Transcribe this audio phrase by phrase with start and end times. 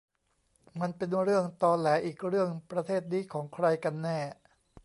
[0.79, 4.19] มันเป็นเรื่องตอแหลอีกเรื่อง ประเทศนี้ของใครกันแน่?